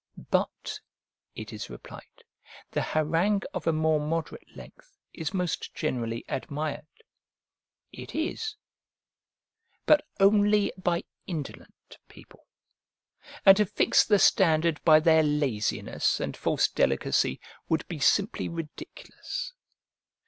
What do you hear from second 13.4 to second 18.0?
and to fix the standard by their laziness and false delicacy would be